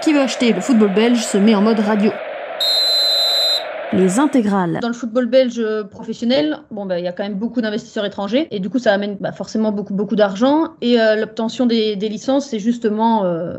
[0.00, 2.12] Qui veut acheter le football belge se met en mode radio
[3.92, 4.78] les intégrales.
[4.80, 8.48] Dans le football belge professionnel, bon, bah, il y a quand même beaucoup d'investisseurs étrangers
[8.50, 10.68] et du coup, ça amène bah, forcément beaucoup, beaucoup d'argent.
[10.80, 13.56] Et euh, l'obtention des, licences, c'est justement, euh,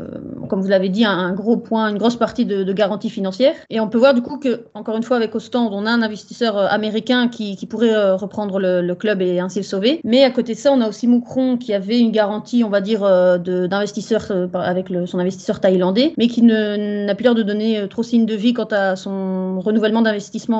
[0.48, 3.54] comme vous l'avez dit, un, gros point, une grosse partie de, de, garantie financière.
[3.70, 6.02] Et on peut voir du coup que, encore une fois, avec Ostend, on a un
[6.02, 10.00] investisseur euh, américain qui, pourrait reprendre le, club et ainsi le sauver.
[10.02, 12.80] Mais à côté de ça, on a aussi Moucron qui avait une garantie, on va
[12.80, 13.02] dire,
[13.38, 18.34] d'investisseur avec son investisseur thaïlandais, mais qui n'a plus l'air de donner trop signe de
[18.34, 20.02] vie quant à son renouvellement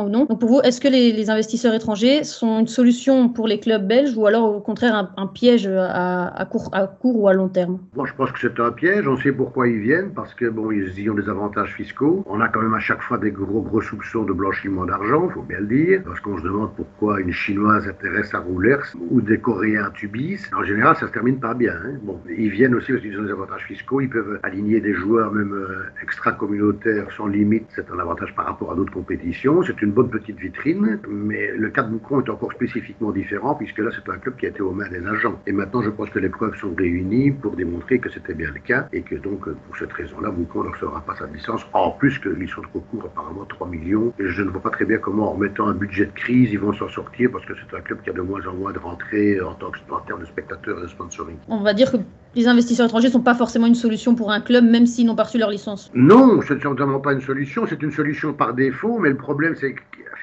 [0.04, 0.24] ou non.
[0.24, 4.16] Donc pour vous, est-ce que les, investisseurs étrangers sont une solution pour les clubs belges
[4.16, 6.70] ou alors au contraire un, piège à, court,
[7.02, 7.78] ou à long terme?
[7.94, 9.06] Moi, je pense que c'est un piège.
[9.06, 12.24] On sait pourquoi ils viennent parce que bon, ils y ont des avantages fiscaux.
[12.26, 15.42] On a quand même à chaque fois des gros gros soupçons de blanchiment d'argent, faut
[15.42, 19.38] bien le dire, parce qu'on se demande pourquoi une chinoise intéresse à Roulers ou des
[19.38, 20.40] Coréens à Tubis.
[20.56, 21.74] En général, ça se termine pas bien.
[21.74, 21.98] Hein.
[22.02, 24.00] Bon, ils viennent aussi parce qu'ils ont des avantages fiscaux.
[24.00, 27.66] Ils peuvent aligner des joueurs même euh, extra-communautaires sans limite.
[27.74, 31.70] C'est un avantage par rapport à d'autres compétitions c'est une bonne petite vitrine, mais le
[31.70, 34.60] cas de Moucron est encore spécifiquement différent, puisque là, c'est un club qui a été
[34.60, 35.40] aux mains des agents.
[35.46, 38.60] Et maintenant, je pense que les preuves sont réunies pour démontrer que c'était bien le
[38.60, 42.18] cas, et que donc, pour cette raison-là, Moucron ne recevra pas sa licence, en plus
[42.18, 45.32] que sont trop courts, apparemment 3 millions, et je ne vois pas très bien comment,
[45.32, 48.00] en mettant un budget de crise, ils vont s'en sortir, parce que c'est un club
[48.02, 50.78] qui a de moins en moins de rentrées en, tant que, en termes de spectateurs
[50.78, 51.36] et de sponsoring.
[51.48, 51.98] On va dire que
[52.34, 55.16] les investisseurs étrangers ne sont pas forcément une solution pour un club, même s'ils n'ont
[55.16, 55.90] pas reçu leur licence.
[55.94, 59.54] Non, ce n'est certainement pas une solution, c'est une solution par défaut, mais le problème,
[59.58, 59.74] c'est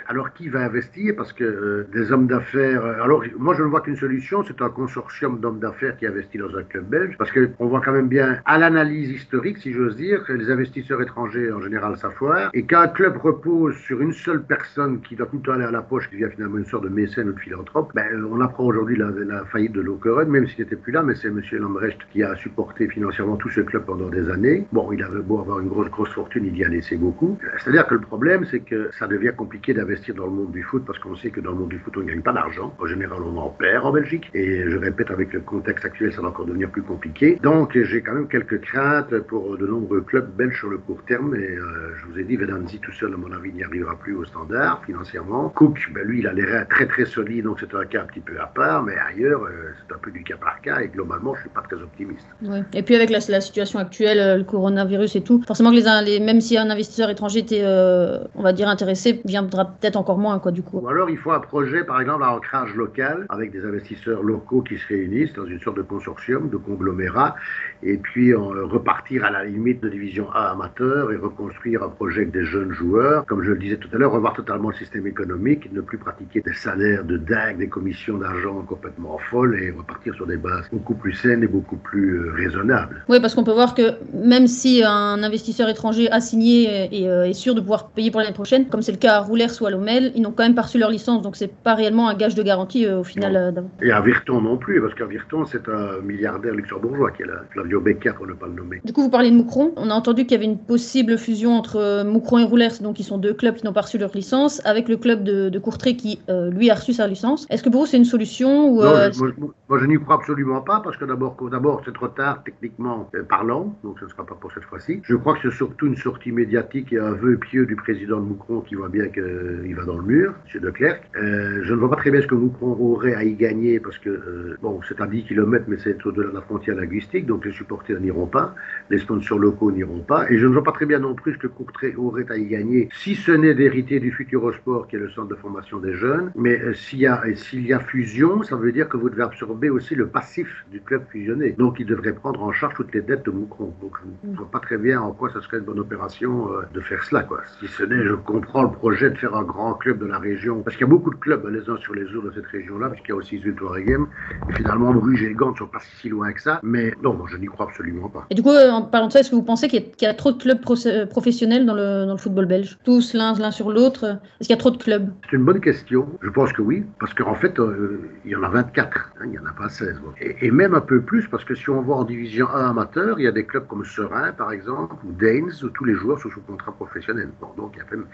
[0.07, 1.13] alors qui va investir?
[1.15, 2.83] Parce que euh, des hommes d'affaires.
[2.83, 6.37] Euh, alors moi je ne vois qu'une solution, c'est un consortium d'hommes d'affaires qui investit
[6.37, 9.95] dans un club belge, parce qu'on voit quand même bien à l'analyse historique, si j'ose
[9.95, 15.01] dire, les investisseurs étrangers en général s'affoirent, et qu'un club repose sur une seule personne
[15.01, 17.33] qui doit tout aller à la poche, qui devient finalement une sorte de mécène ou
[17.33, 17.91] de philanthrope.
[17.93, 21.03] Ben, euh, on apprend aujourd'hui la, la, faillite de Lokeren, même s'il n'était plus là,
[21.03, 21.41] mais c'est M.
[21.51, 24.65] Lambrecht qui a supporté financièrement tout ce club pendant des années.
[24.71, 27.37] Bon, il avait beau avoir une grosse grosse fortune, il y a laissé beaucoup.
[27.57, 30.83] C'est-à-dire que le problème, c'est que ça devient compliqué d'investir dans le monde du foot
[30.85, 32.73] parce qu'on sait que dans le monde du foot, on ne gagne pas d'argent.
[32.79, 34.29] En général, on en perd en Belgique.
[34.33, 37.37] Et je répète, avec le contexte actuel, ça va encore devenir plus compliqué.
[37.41, 41.35] Donc, j'ai quand même quelques craintes pour de nombreux clubs belges sur le court terme.
[41.35, 44.15] Et euh, je vous ai dit, Vedanzi tout seul, à mon avis, n'y arrivera plus
[44.15, 45.49] au standard financièrement.
[45.49, 48.19] Cook, ben, lui, il a reins très très solides, donc c'est un cas un petit
[48.19, 48.83] peu à part.
[48.83, 50.81] Mais ailleurs, euh, c'est un peu du cas par cas.
[50.81, 52.27] Et globalement, je ne suis pas très optimiste.
[52.73, 56.11] Et puis, avec la, la, situation actuelle, euh, le coronavirus et tout, forcément que les,
[56.11, 60.17] les même si un investisseur étranger était, euh, on va dire, intéressé, viendra peut-être encore
[60.17, 60.79] moins, quoi, du coup.
[60.79, 64.61] Ou alors, il faut un projet, par exemple, à ancrage local, avec des investisseurs locaux
[64.61, 67.35] qui se réunissent dans une sorte de consortium, de conglomérat,
[67.83, 72.21] et puis euh, repartir à la limite de division A amateur et reconstruire un projet
[72.21, 73.25] avec des jeunes joueurs.
[73.25, 76.41] Comme je le disais tout à l'heure, revoir totalement le système économique, ne plus pratiquer
[76.41, 80.95] des salaires de dingue, des commissions d'argent complètement folles et repartir sur des bases beaucoup
[80.95, 83.03] plus saines et beaucoup plus euh, raisonnables.
[83.09, 87.33] Oui, parce qu'on peut voir que même si un investisseur étranger assigné et euh, est
[87.33, 89.71] sûr de pouvoir payer pour l'année prochaine, comme c'est le cas à Roulers ou à
[89.71, 92.35] Lomel, ils n'ont quand même pas reçu leur licence, donc c'est pas réellement un gage
[92.35, 93.53] de garantie euh, au final.
[93.81, 97.41] Et à Virton non plus, parce qu'à Virton, c'est un milliardaire luxembourgeois qui est là,
[97.51, 98.81] Flavio Becker, pour ne pas le nommer.
[98.83, 99.73] Du coup, vous parlez de Moucron.
[99.75, 103.03] On a entendu qu'il y avait une possible fusion entre Moucron et Roulers, donc ils
[103.03, 105.95] sont deux clubs qui n'ont pas reçu leur licence, avec le club de, de Courtrai
[105.95, 107.45] qui, euh, lui, a reçu sa licence.
[107.49, 109.31] Est-ce que pour vous, c'est une solution ou, non, moi,
[109.69, 113.77] moi, je n'y crois absolument pas, parce que d'abord, d'abord c'est trop tard, techniquement parlant,
[113.83, 115.01] donc ce ne sera pas pour cette fois-ci.
[115.03, 118.25] Je crois que c'est surtout une sortie médiatique et un vœu pieux du président de
[118.25, 120.61] Moucron qui voit bien qu'il va dans le mur, M.
[120.63, 121.01] Leclerc.
[121.15, 123.97] Euh, je ne vois pas très bien ce que Moucron aurait à y gagner, parce
[123.97, 127.45] que, euh, bon, c'est à 10 km, mais c'est au-delà de la frontière linguistique, donc
[127.45, 128.55] les supporters n'iront pas,
[128.89, 131.39] les sponsors locaux n'iront pas, et je ne vois pas très bien non plus ce
[131.39, 135.09] que Courtrai aurait à y gagner, si ce n'est d'hériter du Futurosport, qui est le
[135.09, 138.89] centre de formation des jeunes, mais euh, s'il y, y a fusion, ça veut dire
[138.89, 141.55] que vous devez absorber aussi le passif du club fusionné.
[141.57, 143.73] Donc il devrait prendre en charge toutes les dettes de Moucron.
[143.81, 146.61] Donc je ne vois pas très bien en quoi ce serait une bonne opération euh,
[146.73, 147.23] de faire cela.
[147.23, 147.41] Quoi.
[147.59, 150.61] Si ce n'est, je comprends le projet de faire un grand club de la région,
[150.61, 152.89] parce qu'il y a beaucoup de clubs les uns sur les autres de cette région-là,
[152.89, 154.07] puisqu'il y a aussi Zultoregem,
[154.49, 157.27] et finalement Bruges et Gand ne sont pas si loin que ça, mais non, moi,
[157.29, 158.25] je n'y crois absolument pas.
[158.29, 160.07] Et du coup, euh, en parlant de ça, est-ce que vous pensez qu'il y, y,
[160.07, 160.61] a trop de clubs
[161.09, 162.77] professionnels dans le, dans le football belge?
[162.83, 165.09] Tous l'un sur l'autre Est-ce qu'il y a trop de clubs?
[165.29, 166.07] C'est une bonne question.
[166.21, 169.31] Je pense que oui, parce qu'en fait, euh, il y en a 24, hein, il
[169.31, 170.01] n'y en a pas 16.
[170.21, 173.19] Et, et, même un peu plus, parce que si on voit en division 1 amateur,
[173.19, 176.19] il y a des clubs comme Serein, par exemple, ou Danes, où tous les joueurs
[176.19, 177.29] sont sous contrat professionnel.
[177.41, 178.05] Bon, donc il y a même,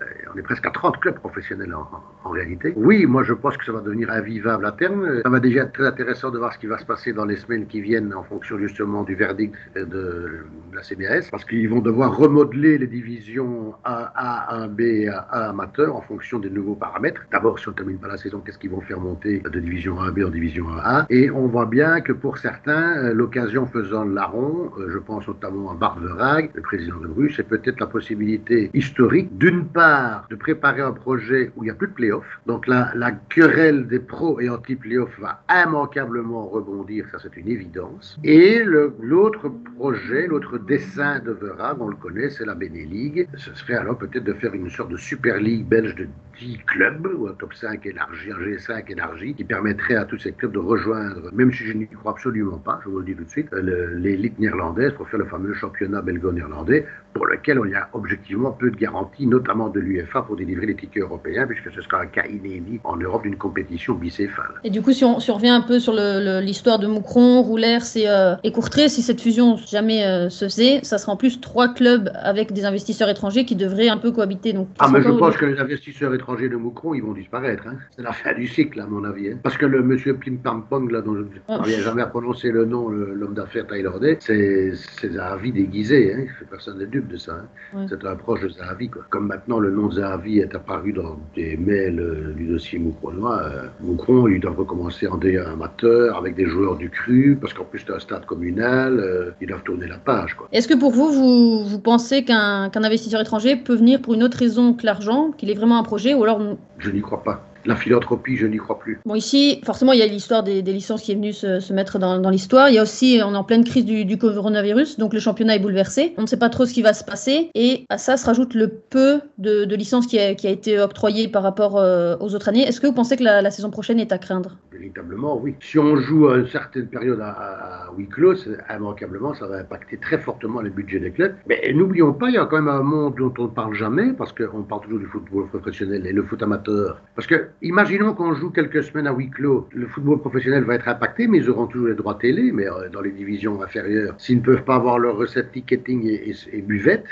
[0.00, 0.04] euh,
[0.34, 2.72] on est presque à 30 clubs professionnels en, réalité.
[2.76, 5.22] Oui, moi je pense que ça va devenir invivable à terme.
[5.22, 7.36] Ça va déjà être très intéressant de voir ce qui va se passer dans les
[7.36, 12.16] semaines qui viennent en fonction justement du verdict de la CBS, parce qu'ils vont devoir
[12.16, 17.22] remodeler les divisions A, A1B et A1 amateur en fonction des nouveaux paramètres.
[17.30, 19.94] D'abord, si on ne termine pas la saison, qu'est-ce qu'ils vont faire monter de division
[19.96, 24.14] 1B en division 1A Et on voit bien que pour certains, certains, l'occasion faisant le
[24.14, 28.70] larron, je pense notamment à Bart Verhaeg, le président de Bruges, c'est peut-être la possibilité
[28.74, 32.24] historique, d'une part, de préparer un projet où il n'y a plus de playoff.
[32.46, 38.18] Donc la, la querelle des pros et anti-playoff va immanquablement rebondir, ça c'est une évidence.
[38.24, 43.28] Et l'autre projet, l'autre dessin de Verhaeg, on le connaît, c'est la League.
[43.36, 46.08] Ce serait alors peut-être de faire une sorte de Super League belge de
[46.40, 50.32] 10 clubs, ou un top 5 élargi, un G5 élargi, qui permettrait à tous ces
[50.32, 53.24] clubs de rejoindre, même si je n'y crois absolument pas, je vous le dis tout
[53.24, 57.88] de suite, l'élite néerlandaise pour faire le fameux championnat belgo-néerlandais, pour lequel il y a
[57.92, 62.02] objectivement peu de garanties, notamment de l'UFA, pour délivrer les tickets européens, puisque ce sera
[62.02, 64.60] un cas inédit en Europe d'une compétition bicéphale.
[64.64, 68.34] Et du coup, si on, revient un peu sur l'histoire de Moucron, Roulers et, euh,
[68.44, 72.10] et Courtrai, si cette fusion jamais euh, se faisait, ça sera en plus trois clubs
[72.14, 74.52] avec des investisseurs étrangers qui devraient un peu cohabiter.
[74.52, 77.64] Donc, ah, mais je pense que les investisseurs étrangers de Moucron, ils vont disparaître.
[77.66, 77.76] Hein.
[77.96, 79.30] C'est la fin du cycle, à mon avis.
[79.30, 79.38] Hein.
[79.42, 82.43] Parce que le monsieur Pim Pam Pong, là, dont je ne parviens jamais à prononcer
[82.50, 86.14] le nom, l'homme d'affaires thaïlandais, c'est Zahavi déguisé.
[86.14, 86.26] Hein.
[86.50, 87.44] Personne n'est dupe de ça.
[87.74, 87.86] Hein.
[87.88, 88.88] C'est un proche de Zahavi.
[88.88, 89.02] Quoi.
[89.10, 93.66] Comme maintenant le nom Zahavi est apparu dans des mails euh, du dossier Moucronois, euh,
[93.80, 97.84] Moucron, il doit recommencer en D1 amateur avec des joueurs du cru, parce qu'en plus
[97.86, 100.36] c'est un stade communal, euh, ils doivent tourner la page.
[100.52, 104.38] Est-ce que pour vous, vous, vous pensez qu'un investisseur étranger peut venir pour une autre
[104.38, 106.40] raison que l'argent, qu'il est vraiment un projet, ou alors...
[106.78, 107.44] Je n'y crois pas.
[107.66, 109.00] La philanthropie, je n'y crois plus.
[109.06, 112.30] Bon, ici, forcément, il y a l'histoire des, licences qui est venue se, mettre dans,
[112.30, 112.68] l'histoire.
[112.68, 115.60] Il y a aussi, on est en pleine crise du, coronavirus, donc le championnat est
[115.60, 116.14] bouleversé.
[116.18, 117.50] On ne sait pas trop ce qui va se passer.
[117.54, 121.76] Et à ça se rajoute le peu de, licences qui a, été octroyé par rapport
[121.76, 122.62] euh, aux autres années.
[122.62, 124.56] Est-ce que vous pensez que la, saison prochaine est à craindre?
[124.84, 125.54] Véritablement, oui.
[125.60, 128.34] Si on joue à une certaine période à, huis clos,
[128.68, 131.34] immanquablement, ça va impacter très fortement les budgets des clubs.
[131.48, 134.12] Mais n'oublions pas, il y a quand même un monde dont on ne parle jamais,
[134.12, 137.00] parce qu'on parle toujours du football professionnel et le foot amateur.
[137.14, 140.86] Parce que Imaginons qu'on joue quelques semaines à huis clos, le football professionnel va être
[140.86, 144.36] impacté, mais ils auront toujours les droits télé, mais euh, dans les divisions inférieures, s'ils
[144.36, 146.64] ne peuvent pas avoir leur recette ticketing et, et,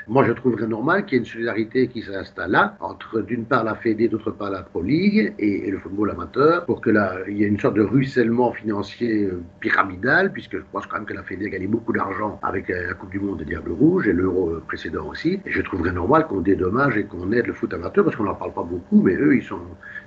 [0.08, 3.64] moi je trouverais normal qu'il y ait une solidarité qui s'installe là, entre d'une part
[3.64, 7.38] la Fédé, d'autre part la Pro League et, le football amateur, pour que là, il
[7.38, 11.14] y ait une sorte de ruissellement financier euh, pyramidal, puisque je pense quand même que
[11.14, 14.08] la Fédé a gagné beaucoup d'argent avec euh, la Coupe du Monde des Diables Rouges
[14.08, 17.72] et l'Euro précédent aussi, et je trouverais normal qu'on dédommage et qu'on aide le foot
[17.72, 19.60] amateur, parce qu'on n'en parle pas beaucoup, mais eux, ils sont,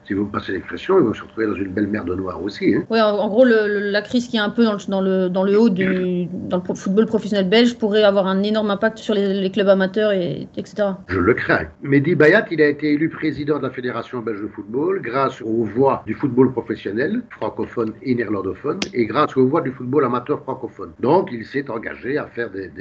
[0.06, 2.42] si vous me passez l'expression, ils vont se retrouver dans une belle mer de noir
[2.44, 2.76] aussi.
[2.76, 2.84] Hein.
[2.90, 5.60] Oui, en, gros, la crise qui est un peu dans le, dans le, dans le
[5.60, 9.70] haut du dans le football professionnel belge pourrait avoir un énorme impact sur les, clubs
[9.70, 10.90] amateurs, et, etc.
[11.08, 11.68] Je le crains.
[11.82, 15.64] Mehdi Bayat, il a été élu président de la Fédération belge de football grâce aux
[15.64, 20.92] voix du football professionnel, francophone et néerlandophone, et grâce aux voix du football amateur francophone.
[21.00, 22.72] Donc, il s'est engagé à faire des,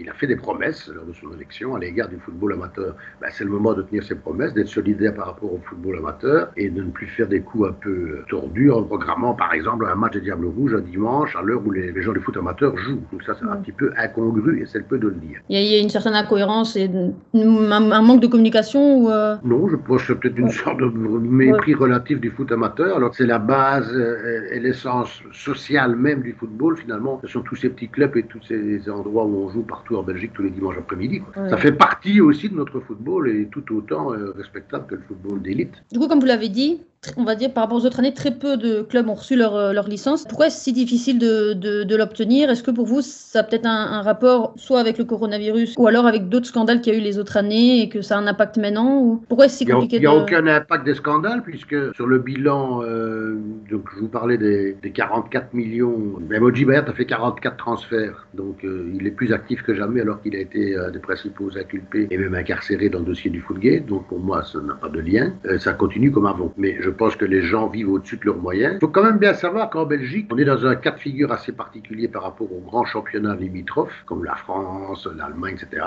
[0.00, 2.94] Il a fait des promesses lors de son élection à l'égard du football amateur.
[3.20, 6.52] Ben, c'est le moment de tenir ses promesses, d'être solidaire par rapport au football amateur
[6.56, 9.94] et de ne plus faire des coups un peu tordus en programmant par exemple un
[9.94, 13.02] match des Diables Rouges un dimanche à l'heure où les, gens du foot amateur jouent.
[13.10, 15.40] Donc ça, c'est un petit peu incongru et c'est le peu de le dire.
[15.48, 16.88] Il y, a, une certaine incohérence et
[17.34, 20.86] un, manque de communication ou euh, Non, je pense que c'est peut-être une sorte de
[20.86, 22.96] mépris relatif du foot amateur.
[22.96, 27.20] Alors c'est la base euh, et l'essence sociale même du football finalement.
[27.22, 30.02] Ce sont tous ces petits clubs et tous ces endroits où on joue partout en
[30.02, 31.22] Belgique tous les dimanches après-midi.
[31.34, 35.42] Ça fait partie aussi de notre football et tout autant euh, respectable que le football
[35.42, 35.74] d'élite.
[35.92, 36.82] Du coup, comme vous l'avez dit,
[37.16, 39.56] on va dire, par rapport aux autres années, très peu de clubs ont reçu leur,
[39.56, 40.24] euh, leur licence.
[40.24, 42.50] Pourquoi est-ce si difficile de, de, l'obtenir?
[42.50, 46.06] Est-ce que pour vous, ça a peut-être un, rapport soit avec le coronavirus ou alors
[46.06, 48.26] avec d'autres scandales qu'il y a eu les autres années et que ça a un
[48.26, 49.22] impact maintenant ou...
[49.28, 52.82] Pourquoi est-ce si compliqué Il n'y a, aucun impact des scandales puisque sur le bilan,
[52.82, 53.36] euh,
[53.70, 58.90] donc je vous parlais des, 44 millions, Emoji Bayat a fait 44 transferts, donc euh,
[58.94, 62.18] il est plus actif que jamais alors qu'il a été un des principaux inculpés et
[62.18, 63.86] même incarcéré dans le dossier du Footgate.
[63.86, 65.32] Donc pour moi, ça n'a pas de lien.
[65.58, 66.52] ça continue comme avant.
[66.56, 68.74] Mais je pense que les gens vivent au-dessus de leurs moyens.
[68.76, 71.32] Il faut quand même bien savoir qu'en Belgique, on est dans un cas de figure
[71.32, 75.84] assez particulier par rapport aux grands championnats limitrophes, comme la France, l'Allemagne, etc.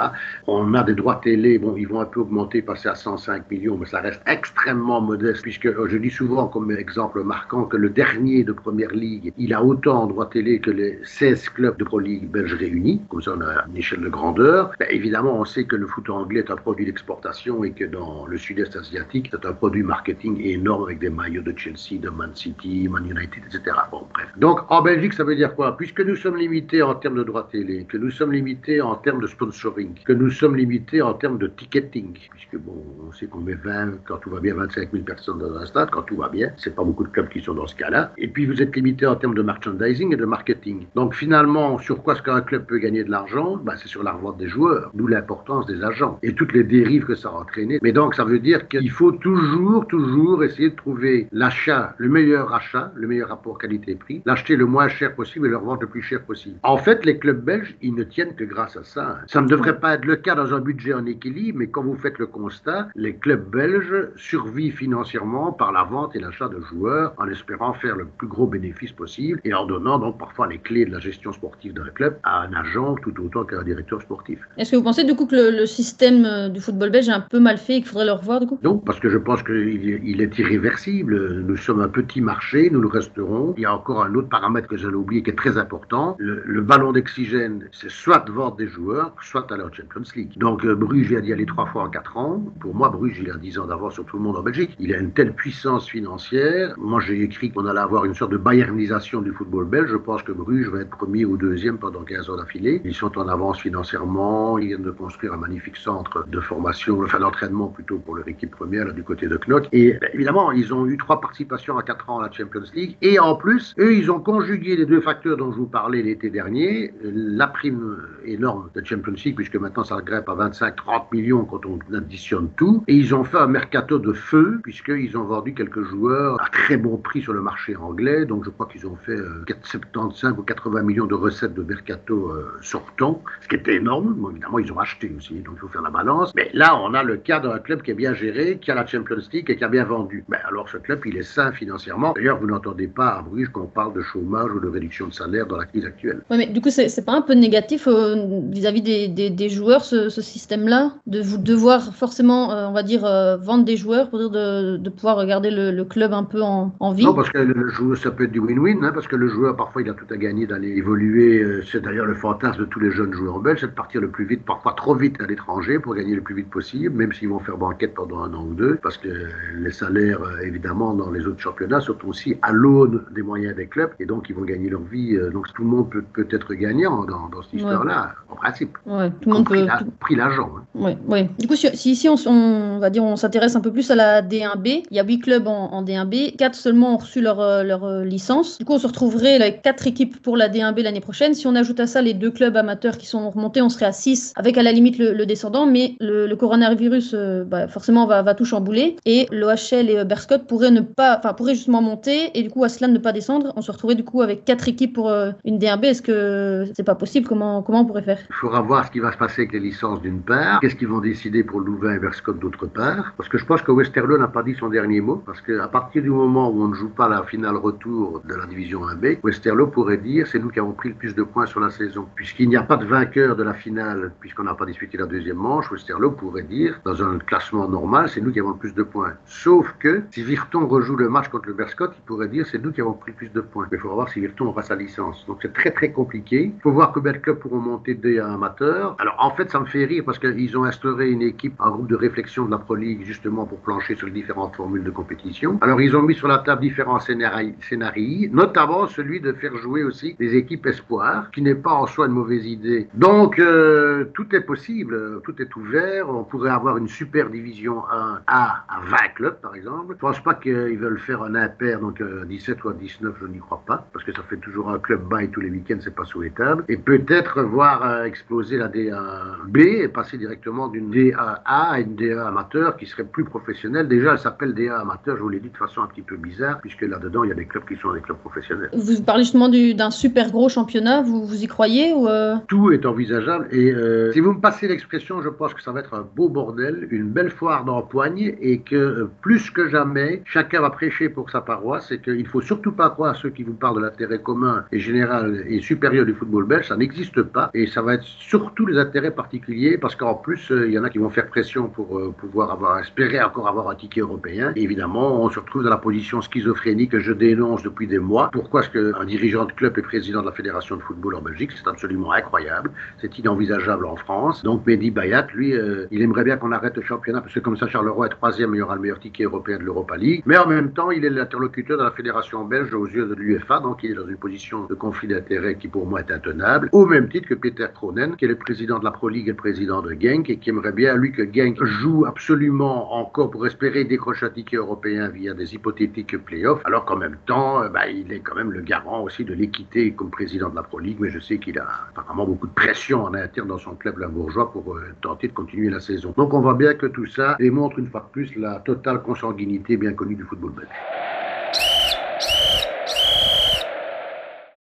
[0.47, 3.77] On a des droits télé, bon, ils vont un peu augmenter, passer à 105 millions,
[3.77, 7.89] mais ça reste extrêmement modeste, puisque euh, je dis souvent comme exemple marquant que le
[7.89, 11.83] dernier de Première Ligue, il a autant de droits télé que les 16 clubs de
[11.83, 14.71] Pro League belges réunis, comme ça on a une échelle de grandeur.
[14.79, 18.25] Ben, évidemment, on sait que le foot anglais est un produit d'exportation et que dans
[18.25, 22.31] le sud-est asiatique, c'est un produit marketing énorme avec des maillots de Chelsea, de Man
[22.33, 23.75] City, Man United, etc.
[23.91, 24.27] Bon, bref.
[24.37, 25.75] Donc, en Belgique, ça veut dire quoi?
[25.77, 29.21] Puisque nous sommes limités en termes de droits télé, que nous sommes limités en termes
[29.21, 33.41] de sponsoring, que nous sommes limités en termes de ticketing, puisque bon, on sait qu'on
[33.41, 36.29] met 20, quand tout va bien, 25 000 personnes dans un stade, quand tout va
[36.29, 38.11] bien, c'est pas beaucoup de clubs qui sont dans ce cas-là.
[38.17, 40.85] Et puis, vous êtes limité en termes de merchandising et de marketing.
[40.95, 43.57] Donc, finalement, sur quoi est-ce qu'un club peut gagner de l'argent?
[43.57, 47.05] Ben, C'est sur la revente des joueurs, d'où l'importance des agents et toutes les dérives
[47.05, 47.79] que ça a entraîné.
[47.81, 52.53] Mais donc, ça veut dire qu'il faut toujours, toujours essayer de trouver l'achat, le meilleur
[52.53, 56.01] achat, le meilleur rapport qualité-prix, l'acheter le moins cher possible et le revendre le plus
[56.01, 56.57] cher possible.
[56.63, 59.19] En fait, les clubs belges, ils ne tiennent que grâce à ça.
[59.27, 61.97] Ça ne devrait pas être le cas dans un budget en équilibre, mais quand vous
[61.97, 67.13] faites le constat, les clubs belges survivent financièrement par la vente et l'achat de joueurs
[67.17, 70.85] en espérant faire le plus gros bénéfice possible et en donnant donc parfois les clés
[70.85, 74.39] de la gestion sportive d'un club à un agent tout autant qu'à un directeur sportif.
[74.57, 77.21] Est-ce que vous pensez du coup que le, système euh, du football belge est un
[77.21, 78.57] peu mal fait et qu'il faudrait le revoir du coup?
[78.63, 80.68] Non, parce que je pense qu'il il est irréversible.
[81.07, 83.53] Nous sommes un petit marché, nous le resterons.
[83.57, 86.15] Il y a encore un autre paramètre que j'allais oublier qui est très important.
[86.19, 90.37] Le, ballon d'oxygène, c'est soit vendre des joueurs, soit aller en Champions League.
[90.37, 92.43] Donc euh, Bruges vient d'y aller trois fois en quatre ans.
[92.59, 94.75] Pour moi, Bruges, il a dix ans d'avance sur tout le monde en Belgique.
[94.79, 96.75] Il a une telle puissance financière.
[96.77, 99.89] Moi, j'ai écrit qu'on allait avoir une sorte de bayernisation du football belge.
[99.89, 102.81] Je pense que Bruges va être premier ou deuxième pendant 15 ans d'affilée.
[102.85, 104.59] Ils sont en avance financièrement.
[104.59, 108.51] Ils viennent de construire un magnifique centre de formation, enfin d'entraînement plutôt pour leur équipe
[108.51, 109.67] première là, du côté de Knock.
[109.71, 112.97] Et ben, évidemment, ils ont eu trois participations à quatre ans à la Champions League.
[113.01, 116.29] Et en plus, eux, ils ont conjugué les deux facteurs dont je vous parlais l'été
[116.29, 116.93] dernier.
[117.03, 121.79] La prime énorme de Champions League, puisque maintenant ça grimpe à 25-30 millions quand on
[121.95, 122.83] additionne tout.
[122.87, 126.77] Et ils ont fait un mercato de feu, puisqu'ils ont vendu quelques joueurs à très
[126.77, 128.25] bon prix sur le marché anglais.
[128.25, 129.17] Donc je crois qu'ils ont fait
[129.63, 134.13] 75 euh, ou 80 millions de recettes de mercato euh, sortant, ce qui était énorme.
[134.13, 136.33] Bon, évidemment, ils ont acheté aussi, donc il faut faire la balance.
[136.35, 138.85] Mais là, on a le cas d'un club qui est bien géré, qui a la
[138.85, 140.23] Champions League et qui a bien vendu.
[140.29, 142.13] Ben, alors ce club, il est sain financièrement.
[142.13, 145.45] D'ailleurs, vous n'entendez pas à Bruges qu'on parle de chômage ou de réduction de salaire
[145.47, 146.21] dans la crise actuelle.
[146.29, 150.09] Oui, mais du coup, c'est pas un peu négatif euh, vis-à-vis des, des, joueurs, ce,
[150.09, 153.01] système-là, de vous devoir forcément, on va dire,
[153.41, 156.93] vendre des joueurs pour dire de, de pouvoir regarder le, club un peu en, en
[156.93, 157.05] vie?
[157.05, 159.55] Non, parce que le joueur, ça peut être du win-win, hein, parce que le joueur,
[159.55, 161.41] parfois, il a tout à gagner d'aller évoluer.
[161.41, 164.09] Euh, c'est d'ailleurs le fantasme de tous les jeunes joueurs belges, c'est de partir le
[164.09, 167.29] plus vite, parfois trop vite à l'étranger pour gagner le plus vite possible, même s'ils
[167.29, 169.09] vont faire banquette pendant un an ou deux, parce que
[169.57, 173.67] les salaires, euh, évidemment, dans les autres championnats sont aussi à l'aune des moyens des
[173.67, 175.15] clubs, et donc ils vont gagner leur vie.
[175.15, 178.77] Euh, donc tout le monde peut, peut être gagnant dans, dans cette histoire-là, en principe.
[178.85, 179.67] Ouais, tout le monde peut.
[179.99, 180.49] Pris l'argent.
[180.57, 180.95] Hein.
[181.07, 181.29] Ouais.
[181.39, 184.21] Du coup, si, ici on, on, va dire, on s'intéresse un peu plus à la
[184.21, 188.03] D1B, il y a 8 clubs en, en D1B, 4 seulement ont reçu leur, leur
[188.03, 188.57] licence.
[188.57, 191.33] Du coup, on se retrouverait avec 4 équipes pour la D1B l'année prochaine.
[191.33, 193.91] Si on ajoute à ça les deux clubs amateurs qui sont remontés, on serait à
[193.91, 198.33] 6 avec à la limite le, descendant, mais le, coronavirus euh, bah, forcément va, va,
[198.33, 202.43] tout chambouler et l'OHL et euh, Berscott pourraient ne pas, enfin pourraient justement monter et
[202.43, 203.51] du coup Aslan ne pas descendre.
[203.55, 205.85] On se retrouverait du coup avec quatre équipes pour euh, une D1B.
[205.85, 207.27] Est-ce que c'est pas possible?
[207.27, 208.19] Comment, comment on pourrait faire?
[208.29, 210.87] Il faudra voir ce qui va se passer avec les licences d'une part, qu'est-ce qu'ils
[210.87, 214.27] vont décider pour Louvain et Berscott d'autre part, parce que je pense que Westerlo n'a
[214.27, 217.09] pas dit son dernier mot, parce qu'à partir du moment où on ne joue pas
[217.09, 220.89] la finale retour de la division 1B, Westerlo pourrait dire c'est nous qui avons pris
[220.89, 222.05] le plus de points sur la saison.
[222.15, 225.37] Puisqu'il n'y a pas de vainqueur de la finale, puisqu'on n'a pas disputé la deuxième
[225.37, 228.83] manche, Westerlo pourrait dire, dans un classement normal, c'est nous qui avons le plus de
[228.83, 229.13] points.
[229.25, 232.71] Sauf que si Virton rejoue le match contre le Berscott, il pourrait dire c'est nous
[232.71, 233.67] qui avons pris plus de points.
[233.71, 235.25] Mais il faudra voir si Virton aura sa licence.
[235.27, 236.51] Donc c'est très très compliqué.
[236.55, 238.95] Il faut voir combien de clubs pourront monter de à amateur.
[238.99, 241.87] Alors en fait, ça me fait rire parce qu'ils ont instauré une équipe, un groupe
[241.87, 245.57] de réflexion de la Pro League justement pour plancher sur les différentes formules de compétition.
[245.61, 250.15] Alors ils ont mis sur la table différents scénarios, notamment celui de faire jouer aussi
[250.19, 252.87] des équipes espoirs, qui n'est pas en soi une mauvaise idée.
[252.93, 256.09] Donc, euh, tout est possible, tout est ouvert.
[256.09, 259.95] On pourrait avoir une super division 1A à 20 clubs, par exemple.
[260.09, 263.61] Pense pas qu'ils veulent faire un impair, donc 17 euh, ou 19, je n'y crois
[263.67, 266.63] pas, parce que ça fait toujours un club bail tous les week-ends, c'est pas souhaitable.
[266.67, 272.25] Et peut-être voir euh, exploser la D1B et passer directement d'une D1A à une D1
[272.25, 273.87] amateur qui serait plus professionnelle.
[273.87, 276.59] Déjà, elle s'appelle D1 amateur, je vous l'ai dit de façon un petit peu bizarre,
[276.59, 278.71] puisque là-dedans, il y a des clubs qui sont des clubs professionnels.
[278.73, 282.37] Vous parlez justement d'un super gros championnat, vous, vous y croyez ou euh?
[282.47, 285.81] Tout est envisageable et euh, si vous me passez l'expression, je pense que ça va
[285.81, 289.88] être un beau bordel, une belle foire d'empoigne et que euh, plus que jamais,
[290.25, 293.29] chacun va prêcher pour sa paroisse et qu'il ne faut surtout pas croire à ceux
[293.29, 297.21] qui vous parlent de l'intérêt commun et général et supérieur du football belge, ça n'existe
[297.23, 300.83] pas et ça va être surtout les intérêts particuliers parce qu'en plus, il y en
[300.83, 304.53] a qui vont faire pression pour pouvoir avoir, espérer encore avoir un ticket européen.
[304.55, 308.29] Évidemment, on se retrouve dans la position schizophrénique que je dénonce depuis des mois.
[308.31, 311.51] Pourquoi est-ce qu'un dirigeant de club est président de la Fédération de football en Belgique?
[311.55, 312.71] C'est absolument incroyable.
[312.99, 314.43] C'est inenvisageable en France.
[314.43, 317.57] Donc Mehdi Bayat, lui, euh, il aimerait bien qu'on arrête le championnat parce que comme
[317.57, 320.23] ça, Charleroi est troisième, il y aura le meilleur ticket européen de l'Europa League.
[320.25, 323.59] Mais en même temps, il est l'interlocuteur de la Fédération belge aux yeux de l'UEFA,
[323.59, 326.85] donc il est dans une position de conflit d'intérêts qui pour moi est intenable, au
[326.85, 329.37] même titre que Peter Kronen, qui est le président de la Pro League et le
[329.37, 333.85] président de Genk, et qui aimerait bien, lui, que Genk joue absolument encore pour espérer
[333.85, 338.11] décrocher un ticket européen via des hypothétiques playoffs, alors qu'en même temps, euh, bah, il
[338.11, 341.09] est quand même le garant aussi de l'équité comme président de la Pro League, mais
[341.09, 344.75] je sais qu'il a apparemment beaucoup de pression en interne dans son club bourgeois pour
[344.75, 346.13] euh, tenter de continuer la saison.
[346.17, 349.68] Donc on voit bien que tout ça démontre une fois de plus la totale consanguinité
[349.77, 351.18] bien connues du football belge.